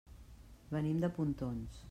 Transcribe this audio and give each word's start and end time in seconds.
Venim 0.71 1.05
de 1.05 1.11
Pontons. 1.19 1.79